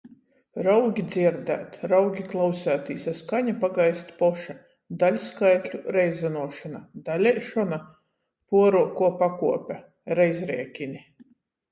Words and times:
Raugi 0.67 1.01
dzierdēt, 1.15 1.75
raugi 1.89 2.23
klauseitīs, 2.31 3.03
a 3.11 3.13
skaņa 3.19 3.53
pagaist 3.65 4.09
poša. 4.21 4.55
Daļskaitļu 5.05 5.83
reizynuošona. 5.97 6.83
Daleišona? 7.11 7.81
Puoruokuo 8.55 9.13
pakuope. 9.23 9.79
Reizriekini. 10.23 11.07